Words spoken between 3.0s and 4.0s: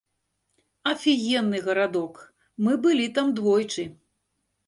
там двойчы.